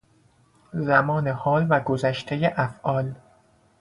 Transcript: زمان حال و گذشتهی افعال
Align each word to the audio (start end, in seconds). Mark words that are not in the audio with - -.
زمان 0.73 1.27
حال 1.27 1.67
و 1.69 1.79
گذشتهی 1.79 2.45
افعال 2.45 3.13